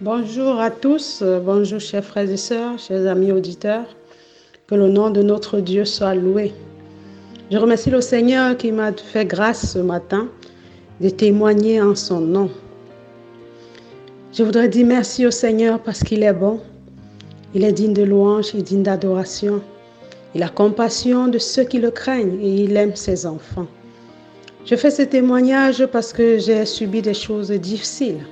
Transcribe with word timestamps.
Bonjour 0.00 0.58
à 0.58 0.70
tous, 0.70 1.22
bonjour 1.44 1.78
chers 1.78 2.04
frères 2.04 2.28
et 2.28 2.36
sœurs, 2.36 2.76
chers 2.78 3.06
amis 3.06 3.30
auditeurs. 3.30 3.84
Que 4.66 4.74
le 4.74 4.88
nom 4.88 5.10
de 5.10 5.22
notre 5.22 5.60
Dieu 5.60 5.84
soit 5.84 6.14
loué. 6.14 6.52
Je 7.50 7.58
remercie 7.58 7.90
le 7.90 8.00
Seigneur 8.00 8.56
qui 8.56 8.72
m'a 8.72 8.92
fait 8.92 9.26
grâce 9.26 9.74
ce 9.74 9.78
matin 9.78 10.28
de 11.00 11.08
témoigner 11.08 11.80
en 11.80 11.94
son 11.94 12.20
nom. 12.20 12.50
Je 14.32 14.42
voudrais 14.42 14.68
dire 14.68 14.86
merci 14.86 15.24
au 15.26 15.30
Seigneur 15.30 15.78
parce 15.78 16.02
qu'il 16.02 16.24
est 16.24 16.32
bon. 16.32 16.58
Il 17.54 17.62
est 17.62 17.72
digne 17.72 17.92
de 17.92 18.02
louange 18.02 18.54
et 18.56 18.62
digne 18.62 18.82
d'adoration. 18.82 19.62
Il 20.34 20.42
a 20.42 20.48
compassion 20.48 21.28
de 21.28 21.38
ceux 21.38 21.64
qui 21.64 21.78
le 21.78 21.90
craignent 21.90 22.40
et 22.40 22.62
il 22.62 22.76
aime 22.76 22.96
ses 22.96 23.26
enfants. 23.26 23.68
Je 24.64 24.74
fais 24.74 24.90
ce 24.90 25.02
témoignage 25.02 25.86
parce 25.86 26.12
que 26.12 26.38
j'ai 26.38 26.64
subi 26.64 27.02
des 27.02 27.14
choses 27.14 27.50
difficiles. 27.50 28.24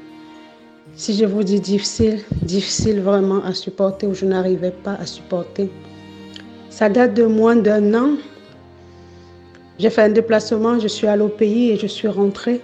Si 1.00 1.14
je 1.14 1.24
vous 1.24 1.42
dis 1.42 1.60
difficile, 1.60 2.18
difficile 2.42 3.00
vraiment 3.00 3.42
à 3.42 3.54
supporter 3.54 4.06
ou 4.06 4.12
je 4.12 4.26
n'arrivais 4.26 4.70
pas 4.70 4.96
à 5.00 5.06
supporter. 5.06 5.70
Ça 6.68 6.90
date 6.90 7.14
de 7.14 7.24
moins 7.24 7.56
d'un 7.56 7.94
an. 7.94 8.10
J'ai 9.78 9.88
fait 9.88 10.02
un 10.02 10.10
déplacement, 10.10 10.78
je 10.78 10.88
suis 10.88 11.06
allée 11.06 11.22
au 11.22 11.28
pays 11.28 11.70
et 11.70 11.78
je 11.78 11.86
suis 11.86 12.06
rentrée. 12.06 12.60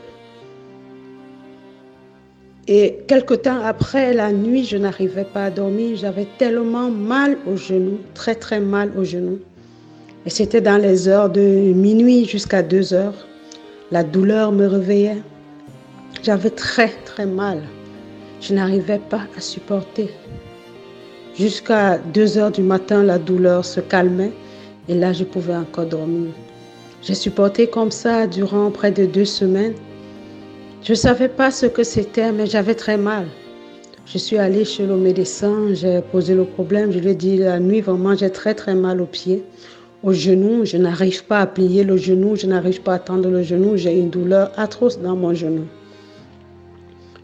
Et 2.69 2.98
quelque 3.09 3.33
temps 3.33 3.59
après, 3.64 4.12
la 4.12 4.30
nuit, 4.33 4.66
je 4.66 4.77
n'arrivais 4.77 5.25
pas 5.25 5.47
à 5.47 5.50
dormir. 5.50 5.97
J'avais 5.97 6.27
tellement 6.37 6.91
mal 6.91 7.39
aux 7.47 7.56
genoux, 7.56 8.00
très 8.12 8.34
très 8.34 8.61
mal 8.61 8.92
aux 8.98 9.05
genoux. 9.05 9.39
Et 10.27 10.30
c'était 10.30 10.61
dans 10.61 10.77
les 10.77 11.09
heures 11.09 11.30
de 11.30 11.41
minuit 11.41 12.27
jusqu'à 12.27 12.62
2 12.62 12.92
heures. 12.92 13.27
La 13.91 14.05
douleur 14.05 14.53
me 14.53 14.66
réveillait. 14.66 15.23
J'avais 16.23 16.50
très 16.50 16.91
très 17.06 17.25
mal. 17.25 17.62
Je 18.41 18.55
n'arrivais 18.55 19.01
pas 19.11 19.23
à 19.37 19.41
supporter. 19.41 20.11
Jusqu'à 21.39 21.98
2 21.98 22.39
heures 22.39 22.51
du 22.51 22.62
matin, 22.62 23.03
la 23.03 23.19
douleur 23.19 23.65
se 23.65 23.81
calmait 23.81 24.33
et 24.89 24.95
là, 24.95 25.12
je 25.12 25.25
pouvais 25.25 25.56
encore 25.56 25.87
dormir. 25.87 26.31
J'ai 27.03 27.15
supporté 27.15 27.67
comme 27.67 27.91
ça 27.91 28.27
durant 28.27 28.70
près 28.70 28.91
de 28.91 29.06
deux 29.06 29.25
semaines. 29.25 29.75
Je 30.83 30.93
ne 30.93 30.97
savais 30.97 31.28
pas 31.28 31.51
ce 31.51 31.67
que 31.67 31.83
c'était, 31.83 32.33
mais 32.33 32.47
j'avais 32.47 32.75
très 32.75 32.97
mal. 32.97 33.27
Je 34.06 34.19
suis 34.19 34.39
allée 34.39 34.65
chez 34.65 34.87
le 34.87 34.97
médecin, 34.97 35.75
j'ai 35.75 36.00
posé 36.12 36.34
le 36.34 36.45
problème, 36.45 36.93
je 36.93 37.00
lui 37.00 37.11
ai 37.11 37.15
dit 37.15 37.39
la 37.39 37.59
nuit, 37.59 37.81
vraiment, 37.81 38.15
j'ai 38.15 38.31
très 38.31 38.55
très 38.55 38.75
mal 38.75 39.00
aux 39.00 39.06
pieds, 39.06 39.43
aux 40.05 40.12
genoux, 40.12 40.65
je 40.65 40.77
n'arrive 40.77 41.25
pas 41.25 41.41
à 41.41 41.47
plier 41.47 41.83
le 41.83 41.97
genou, 41.97 42.37
je 42.37 42.47
n'arrive 42.47 42.83
pas 42.83 42.95
à 42.95 42.98
tendre 43.00 43.28
le 43.28 43.43
genou, 43.43 43.77
j'ai 43.77 43.98
une 43.98 44.11
douleur 44.11 44.53
atroce 44.56 45.00
dans 45.00 45.17
mon 45.17 45.34
genou. 45.34 45.67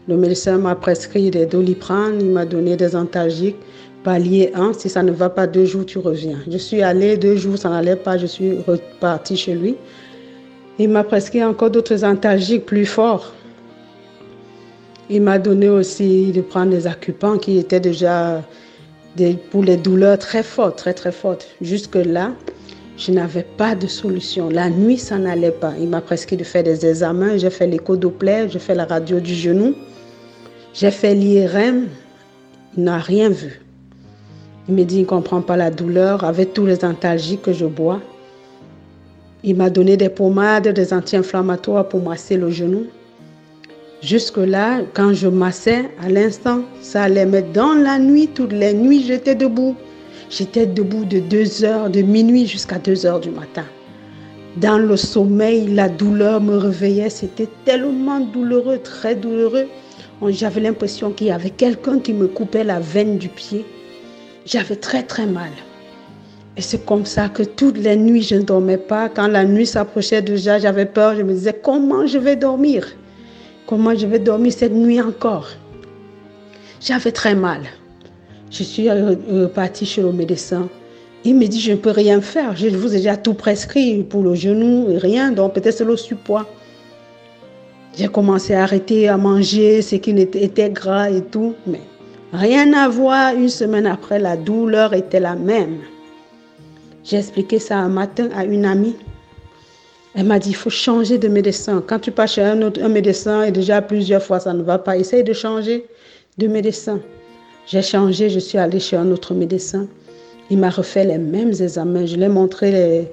Le 0.07 0.17
médecin 0.17 0.57
m'a 0.57 0.75
prescrit 0.75 1.31
des 1.31 1.45
doliprane, 1.45 2.19
il 2.19 2.29
m'a 2.29 2.45
donné 2.45 2.75
des 2.75 2.93
antalgiques, 2.93 3.55
palier 4.03 4.51
1, 4.53 4.73
si 4.73 4.89
ça 4.89 5.01
ne 5.01 5.11
va 5.11 5.29
pas 5.29 5.47
deux 5.47 5.63
jours, 5.63 5.85
tu 5.85 5.97
reviens. 5.97 6.39
Je 6.49 6.57
suis 6.57 6.81
allée 6.81 7.15
deux 7.15 7.37
jours, 7.37 7.57
ça 7.57 7.69
n'allait 7.69 7.95
pas, 7.95 8.17
je 8.17 8.25
suis 8.25 8.57
repartie 8.67 9.37
chez 9.37 9.53
lui. 9.53 9.77
Il 10.77 10.89
m'a 10.89 11.05
prescrit 11.05 11.41
encore 11.41 11.69
d'autres 11.69 12.03
antalgiques 12.03 12.65
plus 12.65 12.85
forts. 12.85 13.31
Il 15.09 15.21
m'a 15.21 15.39
donné 15.39 15.69
aussi 15.69 16.33
de 16.33 16.41
prendre 16.41 16.71
des 16.71 16.85
occupants 16.85 17.37
qui 17.37 17.57
étaient 17.57 17.79
déjà 17.79 18.41
pour 19.51 19.63
les 19.63 19.77
douleurs 19.77 20.17
très 20.17 20.43
fortes, 20.43 20.77
très 20.77 20.93
très 20.93 21.11
fortes. 21.13 21.47
Jusque-là, 21.61 22.31
je 22.97 23.11
n'avais 23.11 23.45
pas 23.57 23.75
de 23.75 23.87
solution. 23.87 24.49
La 24.49 24.69
nuit, 24.69 24.97
ça 24.97 25.17
n'allait 25.17 25.51
pas. 25.51 25.73
Il 25.79 25.87
m'a 25.87 26.01
prescrit 26.01 26.35
de 26.35 26.43
faire 26.43 26.63
des 26.63 26.85
examens. 26.85 27.37
J'ai 27.37 27.49
fait 27.49 27.67
l'écho 27.67 27.95
Doppler, 27.95 28.47
j'ai 28.49 28.59
fait 28.59 28.75
la 28.75 28.85
radio 28.85 29.19
du 29.19 29.33
genou. 29.33 29.75
J'ai 30.73 30.89
fait 30.89 31.13
l'IRM. 31.13 31.87
Il 32.75 32.83
n'a 32.83 32.97
rien 32.97 33.29
vu. 33.29 33.61
Il 34.67 34.73
me 34.73 34.83
dit, 34.83 34.97
il 34.97 35.01
ne 35.01 35.07
comprend 35.07 35.41
pas 35.41 35.55
la 35.55 35.69
douleur 35.69 36.23
avec 36.23 36.53
tous 36.53 36.65
les 36.65 36.83
antalgiques 36.83 37.43
que 37.43 37.53
je 37.53 37.65
bois. 37.65 38.01
Il 39.43 39.55
m'a 39.55 39.69
donné 39.69 39.97
des 39.97 40.09
pommades, 40.09 40.69
des 40.69 40.93
anti-inflammatoires 40.93 41.87
pour 41.87 42.01
masser 42.01 42.37
le 42.37 42.49
genou. 42.49 42.85
Jusque-là, 44.01 44.81
quand 44.93 45.13
je 45.13 45.27
massais, 45.27 45.89
à 46.01 46.09
l'instant, 46.09 46.61
ça 46.81 47.03
allait. 47.03 47.25
Mais 47.25 47.43
dans 47.43 47.73
la 47.73 47.99
nuit, 47.99 48.29
toutes 48.33 48.53
les 48.53 48.73
nuits, 48.73 49.03
j'étais 49.05 49.35
debout. 49.35 49.75
J'étais 50.29 50.65
debout 50.65 51.05
de 51.05 51.19
2 51.19 51.63
heures, 51.65 51.89
de 51.89 52.01
minuit 52.01 52.47
jusqu'à 52.47 52.79
2 52.79 53.05
heures 53.05 53.19
du 53.19 53.29
matin. 53.29 53.65
Dans 54.57 54.79
le 54.79 54.97
sommeil, 54.97 55.67
la 55.67 55.89
douleur 55.89 56.41
me 56.41 56.57
réveillait. 56.57 57.09
C'était 57.09 57.49
tellement 57.65 58.21
douloureux, 58.21 58.79
très 58.79 59.13
douloureux. 59.15 59.67
J'avais 60.31 60.61
l'impression 60.61 61.11
qu'il 61.11 61.27
y 61.27 61.31
avait 61.31 61.49
quelqu'un 61.49 61.99
qui 61.99 62.13
me 62.13 62.27
coupait 62.27 62.63
la 62.63 62.79
veine 62.79 63.17
du 63.17 63.29
pied. 63.29 63.65
J'avais 64.45 64.75
très 64.75 65.03
très 65.03 65.25
mal. 65.25 65.51
Et 66.55 66.61
c'est 66.61 66.85
comme 66.85 67.05
ça 67.05 67.29
que 67.29 67.43
toutes 67.43 67.77
les 67.77 67.95
nuits, 67.95 68.21
je 68.21 68.35
ne 68.35 68.41
dormais 68.41 68.77
pas. 68.77 69.09
Quand 69.09 69.27
la 69.27 69.43
nuit 69.43 69.65
s'approchait 69.65 70.21
déjà, 70.21 70.59
j'avais 70.59 70.85
peur. 70.85 71.15
Je 71.15 71.23
me 71.23 71.33
disais, 71.33 71.59
comment 71.61 72.05
je 72.05 72.17
vais 72.17 72.35
dormir? 72.35 72.87
Comment 73.65 73.95
je 73.95 74.05
vais 74.05 74.19
dormir 74.19 74.53
cette 74.53 74.73
nuit 74.73 75.01
encore? 75.01 75.49
J'avais 76.79 77.11
très 77.11 77.33
mal. 77.33 77.61
Je 78.51 78.63
suis 78.63 78.89
repartie 78.89 79.85
chez 79.85 80.01
le 80.01 80.11
médecin. 80.11 80.69
Il 81.25 81.35
me 81.35 81.47
dit, 81.47 81.59
je 81.59 81.71
ne 81.71 81.77
peux 81.77 81.91
rien 81.91 82.21
faire. 82.21 82.55
Je 82.55 82.67
vous 82.67 82.93
ai 82.93 82.97
déjà 82.97 83.17
tout 83.17 83.33
prescrit 83.33 84.03
pour 84.03 84.21
le 84.21 84.35
genou, 84.35 84.87
rien. 84.97 85.31
Donc 85.31 85.53
peut-être 85.53 85.77
c'est 85.77 85.85
le 85.85 85.97
surpoids. 85.97 86.47
J'ai 87.95 88.07
commencé 88.07 88.55
à 88.55 88.63
arrêter 88.63 89.07
à 89.07 89.17
manger 89.17 89.83
ce 89.83 89.95
qui 89.95 90.11
était 90.11 90.69
gras 90.69 91.11
et 91.11 91.21
tout. 91.21 91.53
Mais 91.67 91.81
rien 92.31 92.73
à 92.73 92.89
voir. 92.89 93.35
Une 93.35 93.49
semaine 93.49 93.85
après, 93.85 94.19
la 94.19 94.35
douleur 94.35 94.93
était 94.93 95.19
la 95.19 95.35
même. 95.35 95.79
J'ai 97.03 97.17
expliqué 97.17 97.59
ça 97.59 97.77
un 97.77 97.89
matin 97.89 98.29
à 98.35 98.45
une 98.45 98.65
amie. 98.65 98.95
Elle 100.15 100.25
m'a 100.25 100.39
dit, 100.39 100.49
il 100.49 100.55
faut 100.55 100.69
changer 100.69 101.17
de 101.17 101.27
médecin. 101.27 101.83
Quand 101.85 101.99
tu 101.99 102.11
pars 102.11 102.27
chez 102.27 102.41
un, 102.41 102.61
autre, 102.61 102.81
médecin 102.87 103.43
et 103.43 103.51
déjà 103.51 103.81
plusieurs 103.81 104.21
fois 104.23 104.39
ça 104.39 104.53
ne 104.53 104.61
va 104.61 104.77
pas, 104.77 104.95
essaye 104.97 105.23
de 105.23 105.33
changer 105.33 105.85
de 106.37 106.47
médecin. 106.47 106.99
J'ai 107.65 107.81
changé, 107.81 108.29
je 108.29 108.39
suis 108.39 108.57
allée 108.57 108.79
chez 108.79 108.95
un 108.95 109.09
autre 109.11 109.33
médecin. 109.33 109.87
Il 110.49 110.59
m'a 110.59 110.69
refait 110.69 111.05
les 111.05 111.17
mêmes 111.17 111.49
examens. 111.49 112.05
Je 112.05 112.15
lui 112.15 112.23
ai 112.23 112.27
montré 112.27 112.71
les, 112.71 113.07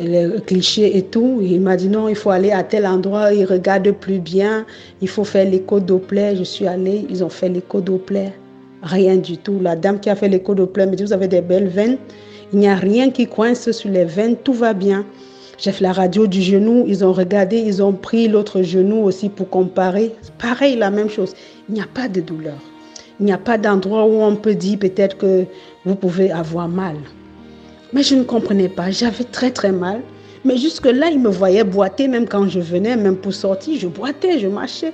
les 0.00 0.40
clichés 0.46 0.96
et 0.96 1.02
tout. 1.02 1.40
Il 1.42 1.60
m'a 1.60 1.76
dit 1.76 1.88
non, 1.88 2.08
il 2.08 2.14
faut 2.14 2.30
aller 2.30 2.52
à 2.52 2.62
tel 2.62 2.86
endroit, 2.86 3.32
il 3.32 3.44
regarde 3.44 3.90
plus 3.92 4.18
bien, 4.18 4.64
il 5.00 5.08
faut 5.08 5.24
faire 5.24 5.48
l'écho 5.48 5.80
Doppler. 5.80 6.36
Je 6.36 6.44
suis 6.44 6.66
allée, 6.66 7.06
ils 7.10 7.22
ont 7.24 7.28
fait 7.28 7.48
l'écho 7.48 7.80
Doppler. 7.80 8.30
Rien 8.82 9.16
du 9.16 9.38
tout. 9.38 9.58
La 9.60 9.76
dame 9.76 10.00
qui 10.00 10.10
a 10.10 10.16
fait 10.16 10.28
l'écho 10.28 10.54
Doppler 10.54 10.86
me 10.86 10.96
dit, 10.96 11.04
vous 11.04 11.12
avez 11.12 11.28
des 11.28 11.40
belles 11.40 11.68
veines. 11.68 11.98
Il 12.52 12.58
n'y 12.58 12.68
a 12.68 12.74
rien 12.74 13.10
qui 13.10 13.26
coince 13.26 13.70
sur 13.70 13.90
les 13.90 14.04
veines, 14.04 14.36
tout 14.36 14.52
va 14.52 14.72
bien. 14.72 15.06
J'ai 15.58 15.70
fait 15.70 15.84
la 15.84 15.92
radio 15.92 16.26
du 16.26 16.42
genou, 16.42 16.84
ils 16.88 17.04
ont 17.04 17.12
regardé, 17.12 17.56
ils 17.56 17.82
ont 17.82 17.92
pris 17.92 18.26
l'autre 18.26 18.62
genou 18.62 19.04
aussi 19.04 19.28
pour 19.28 19.48
comparer. 19.48 20.12
Pareil, 20.38 20.76
la 20.76 20.90
même 20.90 21.08
chose. 21.08 21.34
Il 21.68 21.74
n'y 21.74 21.80
a 21.80 21.86
pas 21.86 22.08
de 22.08 22.20
douleur. 22.20 22.58
Il 23.20 23.26
n'y 23.26 23.32
a 23.32 23.38
pas 23.38 23.58
d'endroit 23.58 24.04
où 24.04 24.20
on 24.20 24.34
peut 24.34 24.54
dire 24.54 24.78
peut-être 24.80 25.16
que 25.16 25.44
vous 25.84 25.94
pouvez 25.94 26.32
avoir 26.32 26.68
mal. 26.68 26.96
Mais 27.92 28.02
je 28.02 28.14
ne 28.14 28.22
comprenais 28.24 28.68
pas. 28.68 28.90
J'avais 28.90 29.24
très 29.24 29.50
très 29.50 29.72
mal. 29.72 30.00
Mais 30.44 30.56
jusque-là, 30.56 31.08
ils 31.10 31.20
me 31.20 31.28
voyaient 31.28 31.64
boiter, 31.64 32.08
même 32.08 32.26
quand 32.26 32.48
je 32.48 32.58
venais, 32.58 32.96
même 32.96 33.16
pour 33.16 33.32
sortir, 33.32 33.78
je 33.78 33.86
boitais, 33.86 34.40
je 34.40 34.48
marchais 34.48 34.92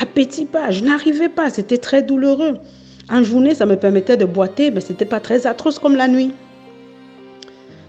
à 0.00 0.06
petits 0.06 0.46
pas. 0.46 0.70
Je 0.70 0.82
n'arrivais 0.82 1.28
pas. 1.28 1.50
C'était 1.50 1.78
très 1.78 2.02
douloureux. 2.02 2.58
En 3.10 3.22
journée, 3.22 3.54
ça 3.54 3.66
me 3.66 3.76
permettait 3.76 4.16
de 4.16 4.24
boiter, 4.24 4.70
mais 4.70 4.80
ce 4.80 4.90
n'était 4.92 5.04
pas 5.04 5.20
très 5.20 5.46
atroce 5.46 5.78
comme 5.78 5.96
la 5.96 6.08
nuit. 6.08 6.32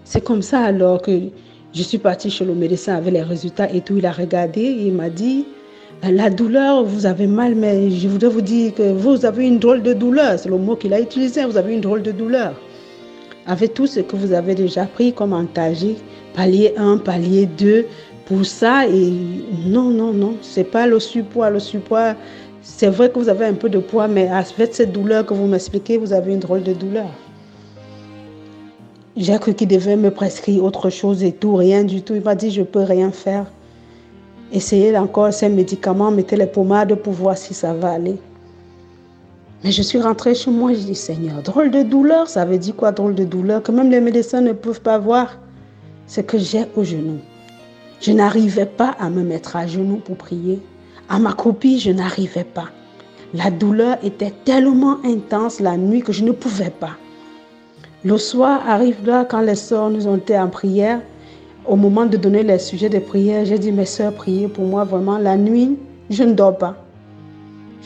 C'est 0.03 0.23
comme 0.23 0.41
ça 0.41 0.59
alors 0.61 1.01
que 1.01 1.11
je 1.73 1.81
suis 1.81 1.97
partie 1.97 2.29
chez 2.29 2.45
le 2.45 2.53
médecin 2.53 2.95
avec 2.95 3.13
les 3.13 3.23
résultats 3.23 3.71
et 3.71 3.81
tout. 3.81 3.97
Il 3.97 4.05
a 4.05 4.11
regardé, 4.11 4.61
il 4.61 4.93
m'a 4.93 5.09
dit, 5.09 5.45
la 6.03 6.29
douleur, 6.29 6.83
vous 6.83 7.05
avez 7.05 7.27
mal, 7.27 7.55
mais 7.55 7.89
je 7.89 8.07
voudrais 8.07 8.29
vous 8.29 8.41
dire 8.41 8.73
que 8.73 8.91
vous 8.91 9.25
avez 9.25 9.47
une 9.47 9.59
drôle 9.59 9.81
de 9.81 9.93
douleur. 9.93 10.37
C'est 10.37 10.49
le 10.49 10.57
mot 10.57 10.75
qu'il 10.75 10.93
a 10.93 10.99
utilisé, 10.99 11.45
vous 11.45 11.57
avez 11.57 11.73
une 11.73 11.81
drôle 11.81 12.03
de 12.03 12.11
douleur. 12.11 12.53
Avec 13.47 13.73
tout 13.73 13.87
ce 13.87 14.01
que 14.01 14.15
vous 14.15 14.33
avez 14.33 14.55
déjà 14.55 14.85
pris 14.85 15.13
comme 15.13 15.31
antalgique, 15.33 16.03
palier 16.35 16.73
1, 16.77 16.97
palier 16.97 17.45
2, 17.45 17.85
pour 18.25 18.45
ça, 18.45 18.85
et 18.85 19.13
non, 19.65 19.89
non, 19.89 20.11
non, 20.11 20.35
c'est 20.41 20.65
pas 20.65 20.85
le 20.85 20.99
surpoids. 20.99 21.49
Le 21.49 21.59
surpoids, 21.59 22.15
c'est 22.61 22.89
vrai 22.89 23.09
que 23.09 23.17
vous 23.17 23.29
avez 23.29 23.45
un 23.45 23.53
peu 23.53 23.69
de 23.69 23.79
poids, 23.79 24.09
mais 24.09 24.27
avec 24.27 24.75
cette 24.75 24.91
douleur 24.91 25.25
que 25.25 25.33
vous 25.33 25.47
m'expliquez, 25.47 25.97
vous 25.97 26.11
avez 26.11 26.33
une 26.33 26.39
drôle 26.39 26.63
de 26.63 26.73
douleur. 26.73 27.07
J'ai 29.15 29.39
cru 29.39 29.53
qu'il 29.53 29.69
devait 29.69 29.95
me 29.95 30.11
prescrire 30.11 30.63
autre 30.63 30.89
chose 30.89 31.23
et 31.23 31.31
tout, 31.31 31.55
rien 31.55 31.85
du 31.85 32.01
tout. 32.01 32.15
Il 32.15 32.21
m'a 32.21 32.35
dit, 32.35 32.51
je 32.51 32.59
ne 32.59 32.65
peux 32.65 32.83
rien 32.83 33.11
faire. 33.11 33.45
Essayez 34.51 34.95
encore 34.97 35.33
ces 35.33 35.49
médicaments, 35.49 36.11
mettez 36.11 36.35
les 36.35 36.47
pommades 36.47 36.95
pour 36.95 37.13
voir 37.13 37.37
si 37.37 37.53
ça 37.53 37.73
va 37.73 37.91
aller. 37.91 38.17
Mais 39.63 39.71
je 39.71 39.81
suis 39.81 39.99
rentrée 39.99 40.35
chez 40.35 40.51
moi, 40.51 40.73
je 40.73 40.79
dis, 40.79 40.95
Seigneur, 40.95 41.41
drôle 41.41 41.71
de 41.71 41.81
douleur, 41.81 42.27
ça 42.27 42.45
veut 42.45 42.57
dire 42.57 42.75
quoi 42.75 42.91
drôle 42.91 43.15
de 43.15 43.23
douleur 43.23 43.63
Que 43.63 43.71
même 43.71 43.89
les 43.89 44.01
médecins 44.01 44.41
ne 44.41 44.53
peuvent 44.53 44.81
pas 44.81 44.99
voir 44.99 45.37
ce 46.05 46.21
que 46.21 46.37
j'ai 46.37 46.65
au 46.75 46.83
genou. 46.83 47.17
Je 47.99 48.11
n'arrivais 48.11 48.67
pas 48.67 48.95
à 48.99 49.09
me 49.09 49.23
mettre 49.23 49.55
à 49.55 49.65
genoux 49.65 49.97
pour 49.97 50.15
prier. 50.15 50.61
À 51.09 51.17
ma 51.17 51.33
copie, 51.33 51.79
je 51.79 51.91
n'arrivais 51.91 52.43
pas. 52.43 52.69
La 53.33 53.49
douleur 53.49 53.97
était 54.03 54.33
tellement 54.45 54.97
intense 55.03 55.59
la 55.59 55.75
nuit 55.75 56.01
que 56.01 56.13
je 56.13 56.23
ne 56.23 56.31
pouvais 56.31 56.69
pas. 56.69 56.95
Le 58.05 58.17
soir 58.17 58.61
arrive 58.67 59.05
là 59.05 59.25
quand 59.25 59.41
les 59.41 59.55
sœurs 59.55 59.89
nous 59.89 60.07
ont 60.07 60.17
été 60.17 60.37
en 60.37 60.47
prière. 60.47 61.01
Au 61.65 61.75
moment 61.75 62.05
de 62.05 62.15
donner 62.15 62.43
les 62.43 62.59
sujets 62.59 62.89
de 62.89 62.99
prière, 62.99 63.43
j'ai 63.43 63.57
dit 63.59 63.71
mes 63.71 63.85
sœurs, 63.85 64.13
priez 64.13 64.47
pour 64.47 64.65
moi 64.65 64.83
vraiment. 64.83 65.17
La 65.17 65.35
nuit, 65.35 65.77
je 66.09 66.23
ne 66.23 66.33
dors 66.33 66.57
pas. 66.57 66.86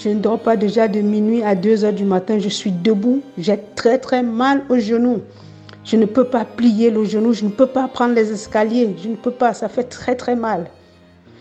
Je 0.04 0.10
ne 0.10 0.16
dors 0.16 0.40
pas 0.40 0.58
déjà 0.58 0.88
de 0.88 1.00
minuit 1.00 1.44
à 1.44 1.54
2 1.54 1.86
heures 1.86 1.94
du 1.94 2.06
matin. 2.06 2.40
Je 2.40 2.50
suis 2.50 2.72
debout. 2.72 3.22
J'ai 3.38 3.60
très 3.76 4.00
très 4.00 4.24
mal 4.24 4.64
au 4.70 4.80
genou. 4.80 5.22
Je 5.86 5.96
ne 5.96 6.06
peux 6.06 6.24
pas 6.24 6.44
plier 6.44 6.90
le 6.90 7.06
genou. 7.06 7.34
Je 7.34 7.46
ne 7.46 7.52
peux 7.52 7.68
pas 7.68 7.88
prendre 7.88 8.16
les 8.16 8.32
escaliers. 8.32 8.96
Je 9.04 9.10
ne 9.10 9.16
peux 9.16 9.30
pas. 9.30 9.54
Ça 9.54 9.70
fait 9.70 9.84
très 9.84 10.16
très 10.16 10.36
mal. 10.36 10.72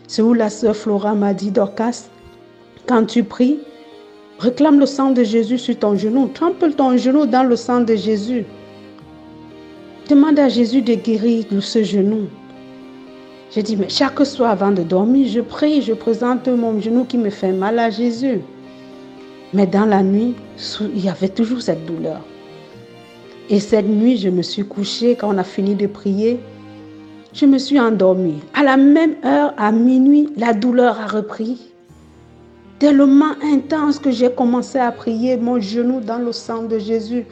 C'est 0.07 0.21
où 0.21 0.35
la 0.35 0.51
sœur 0.51 0.77
Flora 0.77 1.15
m'a 1.15 1.33
dit, 1.33 1.51
Dorcas, 1.51 2.11
quand 2.87 3.07
tu 3.07 3.25
pries, 3.25 3.61
réclame 4.39 4.79
le 4.79 4.85
sang 4.85 5.12
de 5.12 5.25
Jésus 5.25 5.57
sur 5.57 5.79
ton 5.79 5.97
genou. 5.97 6.29
Trempe 6.29 6.77
ton 6.77 6.99
genou 6.99 7.25
dans 7.25 7.45
le 7.45 7.57
sang 7.57 7.81
de 7.81 7.95
Jésus. 7.95 8.45
Demande 10.07 10.39
à 10.39 10.51
Jésus 10.51 10.83
de 10.83 10.95
guérir 10.95 11.47
ce 11.61 11.83
genou. 11.83 12.29
J'ai 13.52 13.64
dit, 13.64 13.76
mais 13.76 13.88
chaque 13.88 14.25
soir 14.25 14.50
avant 14.50 14.70
de 14.70 14.85
dormir, 14.85 15.26
je 15.29 15.41
prie, 15.41 15.82
je 15.82 15.93
présente 15.93 16.47
mon 16.47 16.81
genou 16.81 17.05
qui 17.05 17.19
me 17.19 17.31
fait 17.31 17.50
mal 17.50 17.81
à 17.81 17.91
Jésus. 17.91 18.43
Mais 19.52 19.67
dans 19.67 19.87
la 19.87 20.05
nuit, 20.05 20.37
il 20.81 21.05
y 21.05 21.08
avait 21.08 21.29
toujours 21.29 21.61
cette 21.61 21.85
douleur. 21.85 22.20
Et 23.49 23.58
cette 23.58 23.88
nuit, 23.88 24.17
je 24.19 24.29
me 24.29 24.43
suis 24.43 24.62
couchée 24.62 25.17
quand 25.17 25.35
on 25.35 25.38
a 25.38 25.43
fini 25.43 25.75
de 25.75 25.88
prier. 25.88 26.38
Je 27.32 27.44
me 27.47 27.58
suis 27.58 27.81
endormie. 27.81 28.38
À 28.55 28.62
la 28.62 28.76
même 28.76 29.17
heure, 29.25 29.52
à 29.56 29.73
minuit, 29.73 30.29
la 30.37 30.52
douleur 30.52 31.00
a 31.00 31.08
repris. 31.08 31.73
Tellement 32.79 33.35
intense 33.43 33.99
que 33.99 34.12
j'ai 34.12 34.31
commencé 34.31 34.79
à 34.79 34.93
prier, 34.93 35.37
mon 35.37 35.61
genou 35.61 36.00
dans 36.00 36.19
le 36.19 36.31
sang 36.32 36.62
de 36.62 36.79
Jésus, 36.79 37.26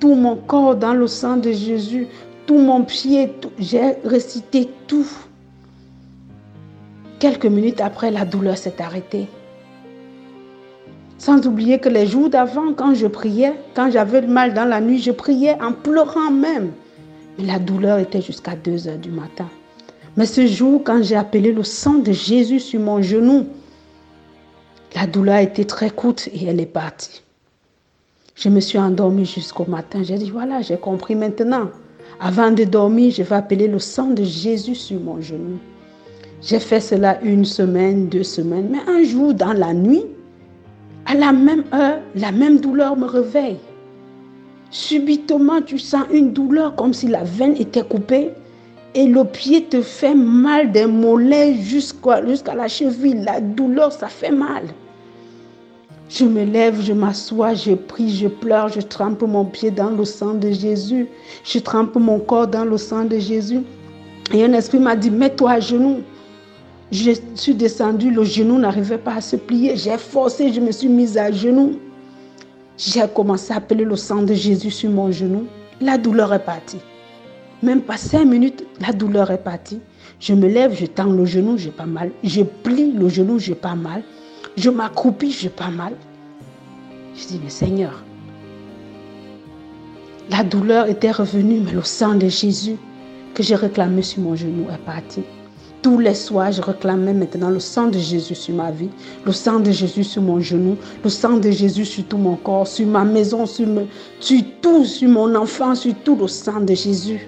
tout 0.00 0.16
mon 0.16 0.34
corps 0.34 0.74
dans 0.74 0.94
le 0.94 1.06
sang 1.06 1.36
de 1.36 1.52
Jésus, 1.52 2.08
tout 2.46 2.58
mon 2.58 2.82
pied, 2.82 3.32
j'ai 3.60 3.94
récité 4.04 4.68
tout. 4.88 5.06
Quelques 7.20 7.44
minutes 7.44 7.82
après, 7.82 8.10
la 8.10 8.24
douleur 8.24 8.56
s'est 8.56 8.80
arrêtée. 8.80 9.28
Sans 11.18 11.46
oublier 11.46 11.78
que 11.78 11.90
les 11.90 12.06
jours 12.06 12.30
d'avant, 12.30 12.72
quand 12.72 12.94
je 12.94 13.06
priais, 13.06 13.52
quand 13.74 13.90
j'avais 13.90 14.22
mal 14.22 14.54
dans 14.54 14.64
la 14.64 14.80
nuit, 14.80 14.98
je 14.98 15.10
priais 15.10 15.60
en 15.60 15.74
pleurant 15.74 16.30
même. 16.30 16.72
Mais 17.38 17.44
la 17.44 17.58
douleur 17.58 17.98
était 17.98 18.22
jusqu'à 18.22 18.56
2 18.56 18.88
heures 18.88 18.96
du 18.96 19.10
matin. 19.10 19.46
Mais 20.16 20.24
ce 20.24 20.46
jour, 20.46 20.80
quand 20.82 21.02
j'ai 21.02 21.14
appelé 21.14 21.52
le 21.52 21.62
sang 21.62 21.96
de 21.98 22.10
Jésus 22.10 22.58
sur 22.58 22.80
mon 22.80 23.02
genou, 23.02 23.48
la 24.96 25.06
douleur 25.06 25.34
a 25.34 25.42
été 25.42 25.66
très 25.66 25.90
courte 25.90 26.26
et 26.32 26.46
elle 26.46 26.58
est 26.58 26.64
partie. 26.64 27.22
Je 28.34 28.48
me 28.48 28.60
suis 28.60 28.78
endormie 28.78 29.26
jusqu'au 29.26 29.66
matin. 29.66 30.02
J'ai 30.02 30.16
dit, 30.16 30.30
voilà, 30.30 30.62
j'ai 30.62 30.78
compris 30.78 31.16
maintenant. 31.16 31.68
Avant 32.18 32.50
de 32.50 32.64
dormir, 32.64 33.12
je 33.12 33.22
vais 33.22 33.36
appeler 33.36 33.68
le 33.68 33.78
sang 33.78 34.06
de 34.06 34.24
Jésus 34.24 34.74
sur 34.74 34.98
mon 34.98 35.20
genou. 35.20 35.58
J'ai 36.42 36.58
fait 36.58 36.80
cela 36.80 37.20
une 37.22 37.44
semaine, 37.44 38.08
deux 38.08 38.22
semaines, 38.22 38.68
mais 38.70 38.92
un 38.92 39.02
jour 39.04 39.34
dans 39.34 39.52
la 39.52 39.74
nuit, 39.74 40.04
à 41.06 41.14
la 41.14 41.32
même 41.32 41.64
heure, 41.74 41.98
la 42.14 42.32
même 42.32 42.60
douleur 42.60 42.96
me 42.96 43.06
réveille. 43.06 43.58
Subitement, 44.70 45.60
tu 45.60 45.78
sens 45.78 46.04
une 46.12 46.32
douleur 46.32 46.76
comme 46.76 46.94
si 46.94 47.08
la 47.08 47.24
veine 47.24 47.56
était 47.56 47.82
coupée 47.82 48.30
et 48.94 49.06
le 49.06 49.24
pied 49.24 49.64
te 49.64 49.82
fait 49.82 50.14
mal 50.14 50.72
des 50.72 50.86
mollets 50.86 51.54
jusqu'à 51.54 52.20
la 52.20 52.68
cheville. 52.68 53.22
La 53.24 53.40
douleur, 53.40 53.92
ça 53.92 54.08
fait 54.08 54.30
mal. 54.30 54.62
Je 56.08 56.24
me 56.24 56.44
lève, 56.44 56.80
je 56.80 56.92
m'assois, 56.92 57.54
je 57.54 57.72
prie, 57.72 58.10
je 58.10 58.28
pleure, 58.28 58.68
je 58.68 58.80
trempe 58.80 59.22
mon 59.22 59.44
pied 59.44 59.70
dans 59.70 59.90
le 59.90 60.04
sang 60.04 60.34
de 60.34 60.50
Jésus. 60.50 61.06
Je 61.44 61.58
trempe 61.58 61.96
mon 61.96 62.18
corps 62.18 62.48
dans 62.48 62.64
le 62.64 62.78
sang 62.78 63.04
de 63.04 63.18
Jésus. 63.18 63.60
Et 64.32 64.44
un 64.44 64.52
esprit 64.52 64.78
m'a 64.78 64.96
dit, 64.96 65.10
mets-toi 65.10 65.50
à 65.50 65.60
genoux. 65.60 65.98
Je 66.92 67.12
suis 67.36 67.54
descendue, 67.54 68.10
le 68.10 68.24
genou 68.24 68.58
n'arrivait 68.58 68.98
pas 68.98 69.14
à 69.16 69.20
se 69.20 69.36
plier. 69.36 69.76
J'ai 69.76 69.96
forcé, 69.96 70.52
je 70.52 70.60
me 70.60 70.72
suis 70.72 70.88
mise 70.88 71.16
à 71.16 71.30
genoux. 71.30 71.78
J'ai 72.76 73.02
commencé 73.14 73.52
à 73.52 73.56
appeler 73.56 73.84
le 73.84 73.94
sang 73.94 74.22
de 74.22 74.34
Jésus 74.34 74.70
sur 74.70 74.90
mon 74.90 75.12
genou. 75.12 75.46
La 75.80 75.98
douleur 75.98 76.34
est 76.34 76.44
partie. 76.44 76.80
Même 77.62 77.82
pas 77.82 77.96
cinq 77.96 78.24
minutes, 78.24 78.64
la 78.80 78.92
douleur 78.92 79.30
est 79.30 79.42
partie. 79.42 79.80
Je 80.18 80.34
me 80.34 80.48
lève, 80.48 80.74
je 80.74 80.86
tends 80.86 81.04
le 81.12 81.24
genou, 81.26 81.58
j'ai 81.58 81.70
pas 81.70 81.86
mal. 81.86 82.10
Je 82.24 82.42
plie 82.42 82.92
le 82.92 83.08
genou, 83.08 83.38
j'ai 83.38 83.54
pas 83.54 83.74
mal. 83.76 84.02
Je 84.56 84.70
m'accroupis, 84.70 85.30
j'ai 85.30 85.48
pas 85.48 85.70
mal. 85.70 85.92
Je 87.14 87.26
dis, 87.26 87.40
mais 87.42 87.50
Seigneur, 87.50 88.02
la 90.30 90.42
douleur 90.42 90.88
était 90.88 91.10
revenue, 91.10 91.60
mais 91.64 91.72
le 91.72 91.82
sang 91.82 92.14
de 92.14 92.28
Jésus 92.28 92.76
que 93.34 93.42
j'ai 93.42 93.54
réclamé 93.54 94.02
sur 94.02 94.22
mon 94.22 94.34
genou 94.34 94.66
est 94.72 94.84
parti. 94.84 95.22
Tous 95.82 95.98
les 95.98 96.14
soirs, 96.14 96.52
je 96.52 96.60
réclamais 96.60 97.14
maintenant 97.14 97.48
le 97.48 97.58
sang 97.58 97.86
de 97.86 97.98
Jésus 97.98 98.34
sur 98.34 98.54
ma 98.54 98.70
vie, 98.70 98.90
le 99.24 99.32
sang 99.32 99.60
de 99.60 99.70
Jésus 99.70 100.04
sur 100.04 100.20
mon 100.20 100.38
genou, 100.38 100.76
le 101.02 101.08
sang 101.08 101.38
de 101.38 101.50
Jésus 101.50 101.86
sur 101.86 102.04
tout 102.04 102.18
mon 102.18 102.36
corps, 102.36 102.66
sur 102.66 102.86
ma 102.86 103.02
maison, 103.04 103.46
sur, 103.46 103.66
sur 104.20 104.42
tout, 104.60 104.84
sur 104.84 105.08
mon 105.08 105.34
enfant, 105.34 105.74
sur 105.74 105.94
tout 106.04 106.16
le 106.16 106.28
sang 106.28 106.60
de 106.60 106.74
Jésus. 106.74 107.26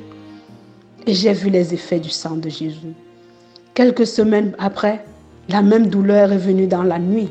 Et 1.06 1.14
j'ai 1.14 1.32
vu 1.32 1.48
les 1.48 1.72
effets 1.72 1.98
du 1.98 2.10
sang 2.10 2.36
de 2.36 2.50
Jésus. 2.50 2.92
Quelques 3.72 4.06
semaines 4.06 4.54
après, 4.58 5.02
la 5.48 5.62
même 5.62 5.86
douleur 5.86 6.30
est 6.30 6.38
venue 6.38 6.66
dans 6.66 6.82
la 6.82 6.98
nuit. 6.98 7.30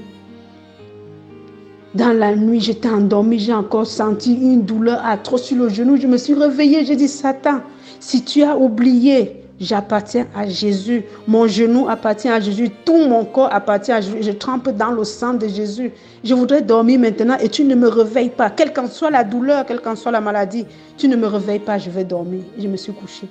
Dans 1.93 2.17
la 2.17 2.35
nuit, 2.35 2.61
j'étais 2.61 2.89
endormie, 2.89 3.37
j'ai 3.37 3.53
encore 3.53 3.85
senti 3.85 4.33
une 4.33 4.63
douleur 4.63 5.05
atroce 5.05 5.43
sur 5.43 5.57
le 5.57 5.69
genou. 5.69 5.97
Je 5.97 6.07
me 6.07 6.17
suis 6.17 6.33
réveillée, 6.33 6.83
j'ai 6.83 6.95
dit, 6.95 7.07
Satan, 7.07 7.59
si 7.99 8.23
tu 8.23 8.41
as 8.41 8.57
oublié, 8.57 9.40
j'appartiens 9.61 10.27
à 10.35 10.47
Jésus. 10.49 11.05
Mon 11.27 11.47
genou 11.47 11.87
appartient 11.87 12.27
à 12.27 12.39
Jésus. 12.39 12.69
Tout 12.83 13.07
mon 13.07 13.23
corps 13.23 13.53
appartient 13.53 13.91
à 13.91 14.01
Jésus. 14.01 14.17
Je 14.21 14.31
trempe 14.31 14.69
dans 14.69 14.91
le 14.91 15.03
sang 15.03 15.35
de 15.35 15.47
Jésus. 15.47 15.91
Je 16.23 16.33
voudrais 16.33 16.61
dormir 16.61 16.99
maintenant 16.99 17.37
et 17.37 17.47
tu 17.47 17.63
ne 17.63 17.75
me 17.75 17.87
réveilles 17.87 18.31
pas. 18.31 18.49
Quelle 18.49 18.73
qu'en 18.73 18.87
soit 18.87 19.11
la 19.11 19.23
douleur, 19.23 19.65
quelle 19.65 19.79
qu'en 19.79 19.95
soit 19.95 20.11
la 20.11 20.19
maladie, 20.19 20.65
tu 20.97 21.07
ne 21.07 21.15
me 21.15 21.27
réveilles 21.27 21.59
pas, 21.59 21.77
je 21.77 21.89
vais 21.89 22.03
dormir. 22.03 22.41
Je 22.59 22.67
me 22.67 22.75
suis 22.75 22.91
couchée. 22.91 23.27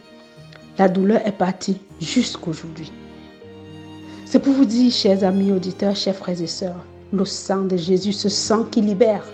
La 0.79 0.89
douleur 0.89 1.21
est 1.27 1.37
partie 1.37 1.77
jusqu'aujourd'hui. 2.01 2.91
C'est 4.25 4.39
pour 4.39 4.53
vous 4.53 4.65
dire, 4.65 4.93
chers 4.93 5.25
amis 5.25 5.51
auditeurs, 5.51 5.97
chers 5.97 6.15
frères 6.15 6.41
et 6.41 6.47
sœurs, 6.47 6.87
le 7.13 7.25
sang 7.25 7.63
de 7.63 7.77
Jésus, 7.77 8.13
ce 8.13 8.29
sang 8.29 8.63
qui 8.63 8.81
libère, 8.81 9.25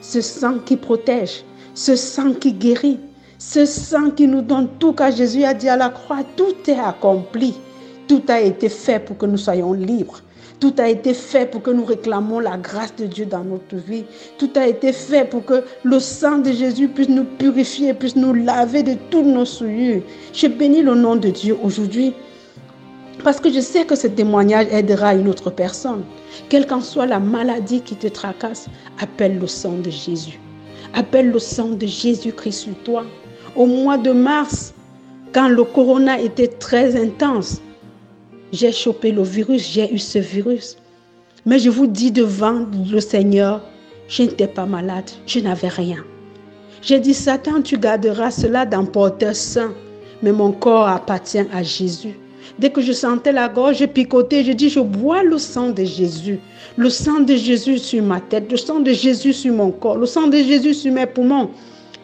ce 0.00 0.20
sang 0.20 0.58
qui 0.64 0.76
protège, 0.76 1.44
ce 1.74 1.96
sang 1.96 2.32
qui 2.32 2.52
guérit, 2.52 3.00
ce 3.48 3.64
sang 3.64 4.10
qui 4.10 4.26
nous 4.26 4.42
donne 4.42 4.68
tout, 4.80 4.92
car 4.92 5.12
Jésus 5.12 5.44
a 5.44 5.54
dit 5.54 5.68
à 5.68 5.76
la 5.76 5.88
croix, 5.88 6.24
tout 6.36 6.56
est 6.66 6.80
accompli, 6.80 7.54
tout 8.08 8.22
a 8.26 8.40
été 8.40 8.68
fait 8.68 8.98
pour 8.98 9.16
que 9.16 9.26
nous 9.26 9.36
soyons 9.36 9.72
libres. 9.72 10.20
Tout 10.58 10.74
a 10.78 10.88
été 10.88 11.14
fait 11.14 11.48
pour 11.48 11.62
que 11.62 11.70
nous 11.70 11.84
réclamons 11.84 12.40
la 12.40 12.56
grâce 12.56 12.96
de 12.96 13.06
Dieu 13.06 13.24
dans 13.24 13.44
notre 13.44 13.76
vie. 13.76 14.04
Tout 14.38 14.50
a 14.56 14.66
été 14.66 14.92
fait 14.92 15.24
pour 15.24 15.44
que 15.44 15.62
le 15.84 16.00
sang 16.00 16.38
de 16.38 16.50
Jésus 16.50 16.88
puisse 16.88 17.08
nous 17.08 17.22
purifier, 17.24 17.94
puisse 17.94 18.16
nous 18.16 18.32
laver 18.32 18.82
de 18.82 18.94
toutes 19.10 19.26
nos 19.26 19.44
souillures. 19.44 20.02
Je 20.32 20.48
bénis 20.48 20.82
le 20.82 20.96
nom 20.96 21.14
de 21.14 21.28
Dieu 21.28 21.56
aujourd'hui 21.62 22.14
parce 23.22 23.38
que 23.38 23.52
je 23.52 23.60
sais 23.60 23.84
que 23.84 23.94
ce 23.94 24.08
témoignage 24.08 24.66
aidera 24.72 25.14
une 25.14 25.28
autre 25.28 25.50
personne. 25.50 26.02
Quelle 26.48 26.66
qu'en 26.66 26.80
soit 26.80 27.06
la 27.06 27.20
maladie 27.20 27.80
qui 27.80 27.94
te 27.94 28.08
tracasse, 28.08 28.66
appelle 29.00 29.38
le 29.38 29.46
sang 29.46 29.74
de 29.74 29.90
Jésus. 29.90 30.40
Appelle 30.94 31.30
le 31.30 31.38
sang 31.38 31.68
de 31.68 31.86
Jésus-Christ 31.86 32.58
sur 32.60 32.74
toi. 32.82 33.04
Au 33.56 33.64
mois 33.64 33.96
de 33.96 34.12
mars, 34.12 34.74
quand 35.32 35.48
le 35.48 35.64
corona 35.64 36.20
était 36.20 36.46
très 36.46 36.94
intense, 36.94 37.62
j'ai 38.52 38.70
chopé 38.70 39.12
le 39.12 39.22
virus, 39.22 39.66
j'ai 39.72 39.90
eu 39.94 39.98
ce 39.98 40.18
virus. 40.18 40.76
Mais 41.46 41.58
je 41.58 41.70
vous 41.70 41.86
dis 41.86 42.12
devant 42.12 42.66
le 42.92 43.00
Seigneur, 43.00 43.62
je 44.08 44.24
n'étais 44.24 44.46
pas 44.46 44.66
malade, 44.66 45.10
je 45.26 45.40
n'avais 45.40 45.68
rien. 45.68 46.04
J'ai 46.82 47.00
dit, 47.00 47.14
Satan, 47.14 47.62
tu 47.62 47.78
garderas 47.78 48.30
cela 48.30 48.66
dans 48.66 48.84
porteur 48.84 49.34
saint, 49.34 49.72
mais 50.22 50.32
mon 50.32 50.52
corps 50.52 50.88
appartient 50.88 51.46
à 51.50 51.62
Jésus. 51.62 52.18
Dès 52.58 52.68
que 52.70 52.82
je 52.82 52.92
sentais 52.92 53.32
la 53.32 53.48
gorge 53.48 53.86
picoter, 53.86 54.44
je 54.44 54.52
dis, 54.52 54.68
je 54.68 54.80
bois 54.80 55.22
le 55.22 55.38
sang 55.38 55.70
de 55.70 55.82
Jésus. 55.82 56.40
Le 56.76 56.90
sang 56.90 57.20
de 57.20 57.34
Jésus 57.34 57.78
sur 57.78 58.02
ma 58.02 58.20
tête, 58.20 58.50
le 58.50 58.58
sang 58.58 58.80
de 58.80 58.92
Jésus 58.92 59.32
sur 59.32 59.54
mon 59.54 59.70
corps, 59.70 59.96
le 59.96 60.04
sang 60.06 60.26
de 60.26 60.36
Jésus 60.36 60.74
sur 60.74 60.92
mes 60.92 61.06
poumons. 61.06 61.50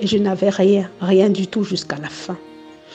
Et 0.01 0.07
je 0.07 0.19
n'avais 0.19 0.51
rien, 0.51 0.91
rien 1.01 1.29
du 1.29 1.47
tout 1.47 1.65
jusqu'à 1.65 1.97
la 1.97 2.09
fin. 2.09 2.37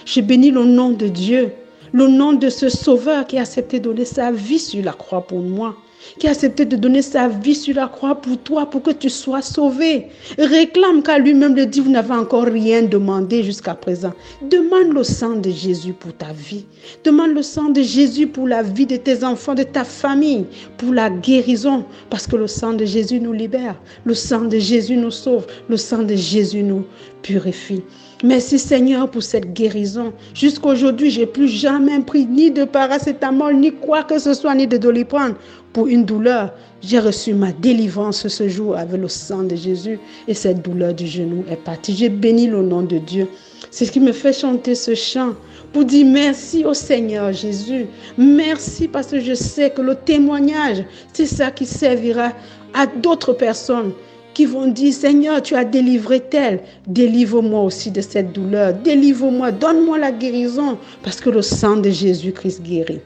Je 0.05 0.21
bénis 0.21 0.51
le 0.51 0.63
nom 0.65 0.89
de 0.89 1.07
Dieu, 1.07 1.51
le 1.91 2.07
nom 2.07 2.33
de 2.33 2.49
ce 2.49 2.69
Sauveur 2.69 3.25
qui 3.27 3.37
a 3.37 3.41
accepté 3.41 3.79
de 3.79 3.85
donner 3.85 4.05
sa 4.05 4.31
vie 4.31 4.59
sur 4.59 4.83
la 4.83 4.93
croix 4.93 5.25
pour 5.25 5.39
moi. 5.39 5.75
Qui 6.19 6.27
a 6.27 6.31
accepté 6.31 6.65
de 6.65 6.75
donner 6.75 7.01
sa 7.01 7.27
vie 7.27 7.55
sur 7.55 7.75
la 7.75 7.87
croix 7.87 8.15
pour 8.15 8.37
toi, 8.39 8.69
pour 8.69 8.81
que 8.81 8.91
tu 8.91 9.09
sois 9.09 9.41
sauvé. 9.41 10.07
Réclame 10.37 11.03
qu'à 11.03 11.17
lui-même 11.19 11.55
le 11.55 11.65
dit, 11.65 11.79
vous 11.79 11.91
n'avez 11.91 12.13
encore 12.13 12.45
rien 12.45 12.81
demandé 12.83 13.43
jusqu'à 13.43 13.75
présent. 13.75 14.13
Demande 14.41 14.93
le 14.93 15.03
sang 15.03 15.35
de 15.35 15.49
Jésus 15.49 15.93
pour 15.93 16.13
ta 16.13 16.31
vie. 16.33 16.65
Demande 17.03 17.33
le 17.33 17.41
sang 17.41 17.69
de 17.69 17.81
Jésus 17.81 18.27
pour 18.27 18.47
la 18.47 18.63
vie 18.63 18.85
de 18.85 18.97
tes 18.97 19.23
enfants, 19.23 19.55
de 19.55 19.63
ta 19.63 19.83
famille, 19.83 20.45
pour 20.77 20.93
la 20.93 21.09
guérison, 21.09 21.85
parce 22.09 22.27
que 22.27 22.35
le 22.35 22.47
sang 22.47 22.73
de 22.73 22.85
Jésus 22.85 23.19
nous 23.19 23.33
libère. 23.33 23.75
Le 24.05 24.13
sang 24.13 24.41
de 24.41 24.57
Jésus 24.57 24.97
nous 24.97 25.11
sauve. 25.11 25.45
Le 25.69 25.77
sang 25.77 26.03
de 26.03 26.15
Jésus 26.15 26.63
nous 26.63 26.85
purifie. 27.21 27.83
Merci 28.23 28.57
Seigneur 28.57 29.11
pour 29.11 29.21
cette 29.21 29.53
guérison. 29.53 30.11
Jusqu'aujourd'hui, 30.33 31.11
j'ai 31.11 31.27
plus 31.27 31.47
jamais 31.47 31.99
pris 31.99 32.25
ni 32.25 32.49
de 32.49 32.63
paracétamol, 32.63 33.55
ni 33.55 33.71
quoi 33.71 34.03
que 34.03 34.17
ce 34.17 34.33
soit, 34.33 34.55
ni 34.55 34.65
de 34.65 34.77
doliprane 34.77 35.35
pour 35.77 35.85
une 35.85 36.05
douleur. 36.05 36.53
J'ai 36.81 36.97
reçu 36.97 37.35
ma 37.35 37.51
délivrance 37.51 38.27
ce 38.27 38.49
jour 38.49 38.75
avec 38.75 38.99
le 38.99 39.07
sang 39.07 39.43
de 39.43 39.55
Jésus 39.55 39.99
et 40.27 40.33
cette 40.33 40.63
douleur 40.63 40.91
du 40.91 41.05
genou 41.05 41.43
est 41.51 41.63
partie. 41.63 41.95
J'ai 41.95 42.09
béni 42.09 42.47
le 42.47 42.63
nom 42.63 42.81
de 42.81 42.97
Dieu. 42.97 43.27
C'est 43.69 43.85
ce 43.85 43.91
qui 43.91 43.99
me 43.99 44.11
fait 44.11 44.33
chanter 44.33 44.73
ce 44.73 44.95
chant 44.95 45.33
pour 45.71 45.85
dire 45.85 46.07
merci 46.07 46.65
au 46.65 46.73
Seigneur 46.73 47.31
Jésus. 47.31 47.85
Merci 48.17 48.87
parce 48.87 49.05
que 49.05 49.19
je 49.19 49.35
sais 49.35 49.69
que 49.69 49.83
le 49.83 49.93
témoignage, 49.93 50.83
c'est 51.13 51.27
ça 51.27 51.51
qui 51.51 51.67
servira 51.67 52.31
à 52.73 52.87
d'autres 52.87 53.33
personnes 53.33 53.91
qui 54.33 54.47
vont 54.47 54.65
dire, 54.65 54.91
Seigneur, 54.91 55.43
tu 55.43 55.53
as 55.53 55.63
délivré 55.63 56.21
tel, 56.21 56.61
délivre-moi 56.87 57.61
aussi 57.61 57.91
de 57.91 58.01
cette 58.01 58.33
douleur, 58.33 58.73
délivre-moi, 58.73 59.51
donne-moi 59.51 59.99
la 59.99 60.11
guérison, 60.11 60.79
parce 61.03 61.21
que 61.21 61.29
le 61.29 61.43
sang 61.43 61.77
de 61.77 61.91
Jésus-Christ 61.91 62.63
guérit. 62.63 63.01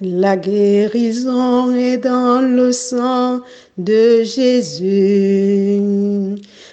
La 0.00 0.36
guérison 0.36 1.74
est 1.74 1.98
dans 1.98 2.40
le 2.40 2.72
sang 2.72 3.42
de 3.76 4.22
Jésus. 4.22 5.80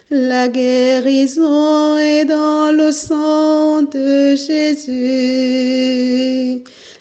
La 0.10 0.48
guérison 0.48 1.98
est 1.98 2.24
dans 2.26 2.72
le 2.72 2.92
sang 2.92 3.82
de 3.84 4.36
Jésus. 4.36 4.94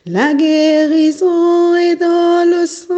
La 0.07 0.35
guérison 0.35 1.77
est 1.77 1.97
dans 1.97 2.45
le 2.51 2.67
sang, 2.67 2.95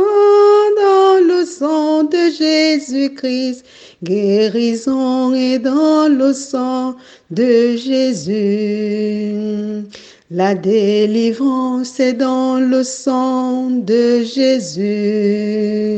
dans 0.77 1.19
le 1.27 1.45
sang 1.45 2.05
de 2.05 2.31
Jésus-Christ. 2.31 3.65
Guérison 4.03 5.35
est 5.35 5.59
dans 5.59 6.09
le 6.09 6.33
sang 6.33 6.97
de 7.31 7.77
Jésus. 7.77 9.35
La 10.33 10.55
délivrance 10.55 11.99
est 11.99 12.13
dans 12.13 12.61
le 12.61 12.85
sang 12.85 13.69
de 13.69 14.23
Jésus. 14.23 15.97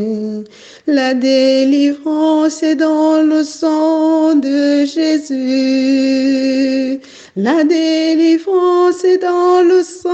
La 0.87 1.13
délivrance 1.13 2.63
est 2.63 2.77
dans 2.77 3.21
le 3.21 3.45
sang 3.45 4.35
de 4.37 4.87
Jésus. 4.87 5.83
La 7.35 7.65
délivrance 7.65 9.05
est 9.05 9.17
dans 9.17 9.63
le 9.63 9.83
sang, 9.83 10.11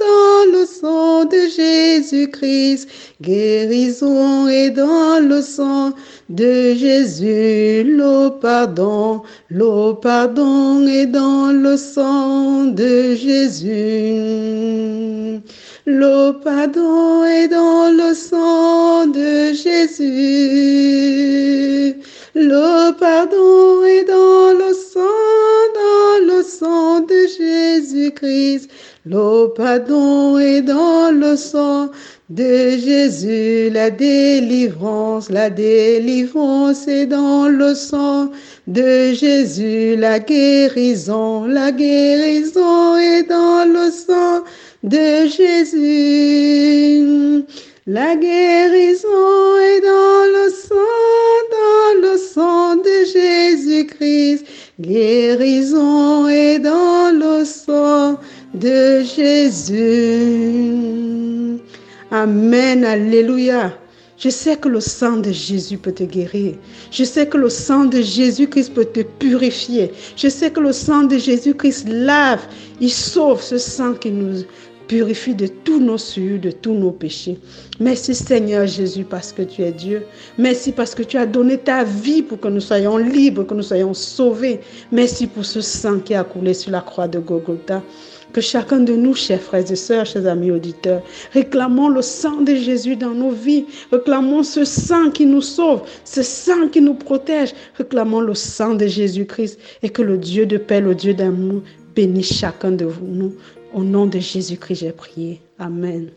dans 0.00 0.50
le 0.50 0.64
sang 0.64 1.26
de 1.26 1.36
Jésus-Christ. 1.54 2.88
Guérison 3.20 4.48
est 4.48 4.70
dans 4.70 5.22
le 5.22 5.42
sang 5.42 5.92
de 6.30 6.72
Jésus. 6.72 7.84
Le 7.84 8.30
pardon, 8.40 9.20
le 9.50 9.92
pardon 10.00 10.86
est 10.86 11.04
dans 11.04 11.52
le 11.52 11.76
sang 11.76 12.64
de 12.64 13.14
Jésus. 13.14 13.66
Le 15.84 16.32
pardon 16.42 17.24
est 17.24 17.48
dans 17.48 17.90
le 17.94 18.14
sang 18.14 19.06
de 19.06 19.52
Jésus. 19.52 20.88
Le 22.40 22.92
pardon 22.92 23.82
est 23.84 24.04
dans 24.04 24.52
le 24.56 24.72
sang, 24.72 25.00
dans 25.74 26.24
le 26.24 26.44
sang 26.44 27.00
de 27.00 27.26
Jésus-Christ. 27.36 28.70
Le 29.04 29.48
pardon 29.56 30.38
est 30.38 30.62
dans 30.62 31.10
le 31.10 31.34
sang 31.34 31.90
de 32.30 32.78
Jésus. 32.78 33.70
La 33.70 33.90
délivrance, 33.90 35.30
la 35.30 35.50
délivrance 35.50 36.86
est 36.86 37.06
dans 37.06 37.48
le 37.48 37.74
sang 37.74 38.30
de 38.68 39.12
Jésus. 39.14 39.96
La 39.96 40.20
guérison, 40.20 41.44
la 41.44 41.72
guérison 41.72 42.96
est 42.98 43.24
dans 43.24 43.64
le 43.64 43.90
sang 43.90 44.44
de 44.84 45.26
Jésus. 45.26 45.84
La 47.90 48.16
guérison 48.16 49.56
est 49.62 49.80
dans 49.80 50.26
le 50.36 50.50
sang, 50.50 50.74
dans 51.56 52.02
le 52.02 52.18
sang 52.18 52.76
de 52.76 53.06
Jésus-Christ. 53.14 54.44
Guérison 54.78 56.28
est 56.28 56.58
dans 56.58 57.18
le 57.18 57.46
sang 57.46 58.20
de 58.52 59.00
Jésus. 59.00 59.80
Amen, 62.10 62.84
alléluia. 62.84 63.72
Je 64.18 64.28
sais 64.28 64.56
que 64.56 64.68
le 64.68 64.80
sang 64.80 65.16
de 65.18 65.30
Jésus 65.30 65.78
peut 65.78 65.92
te 65.92 66.02
guérir. 66.02 66.56
Je 66.90 67.04
sais 67.04 67.26
que 67.26 67.38
le 67.38 67.48
sang 67.48 67.86
de 67.86 68.02
Jésus-Christ 68.02 68.74
peut 68.74 68.84
te 68.84 69.00
purifier. 69.00 69.92
Je 70.14 70.28
sais 70.28 70.50
que 70.50 70.60
le 70.60 70.72
sang 70.72 71.04
de 71.04 71.16
Jésus-Christ 71.16 71.88
lave, 71.88 72.42
il 72.80 72.90
sauve 72.90 73.40
ce 73.40 73.56
sang 73.56 73.94
qui 73.94 74.10
nous 74.10 74.42
purifie 74.88 75.34
de 75.34 75.46
tous 75.46 75.78
nos 75.78 75.98
souillures, 75.98 76.40
de 76.40 76.50
tous 76.50 76.72
nos 76.72 76.90
péchés. 76.90 77.38
Merci 77.78 78.14
Seigneur 78.14 78.66
Jésus 78.66 79.04
parce 79.04 79.32
que 79.32 79.42
tu 79.42 79.62
es 79.62 79.70
Dieu. 79.70 80.04
Merci 80.38 80.72
parce 80.72 80.94
que 80.94 81.02
tu 81.02 81.18
as 81.18 81.26
donné 81.26 81.58
ta 81.58 81.84
vie 81.84 82.22
pour 82.22 82.40
que 82.40 82.48
nous 82.48 82.60
soyons 82.60 82.96
libres, 82.96 83.44
que 83.44 83.54
nous 83.54 83.62
soyons 83.62 83.94
sauvés. 83.94 84.60
Merci 84.90 85.26
pour 85.26 85.44
ce 85.44 85.60
sang 85.60 86.00
qui 86.00 86.14
a 86.14 86.24
coulé 86.24 86.54
sur 86.54 86.72
la 86.72 86.80
croix 86.80 87.06
de 87.06 87.18
Golgotha. 87.18 87.82
Que 88.32 88.40
chacun 88.42 88.80
de 88.80 88.94
nous, 88.94 89.14
chers 89.14 89.40
frères 89.40 89.70
et 89.70 89.76
sœurs, 89.76 90.04
chers 90.04 90.26
amis 90.26 90.50
auditeurs, 90.50 91.02
réclamons 91.32 91.88
le 91.88 92.02
sang 92.02 92.42
de 92.42 92.54
Jésus 92.54 92.96
dans 92.96 93.14
nos 93.14 93.30
vies. 93.30 93.64
Réclamons 93.90 94.42
ce 94.42 94.64
sang 94.64 95.10
qui 95.10 95.24
nous 95.24 95.40
sauve, 95.40 95.82
ce 96.04 96.22
sang 96.22 96.68
qui 96.68 96.80
nous 96.80 96.94
protège. 96.94 97.54
Réclamons 97.76 98.20
le 98.20 98.34
sang 98.34 98.74
de 98.74 98.86
Jésus-Christ 98.86 99.58
et 99.82 99.88
que 99.88 100.02
le 100.02 100.18
Dieu 100.18 100.44
de 100.44 100.58
paix, 100.58 100.80
le 100.80 100.94
Dieu 100.94 101.14
d'amour, 101.14 101.62
bénisse 101.94 102.32
chacun 102.32 102.70
de 102.70 102.84
vous, 102.84 103.06
nous 103.06 103.32
au 103.72 103.84
nom 103.84 104.06
de 104.06 104.18
Jésus-Christ, 104.18 104.80
j'ai 104.80 104.92
prié. 104.92 105.40
Amen. 105.58 106.10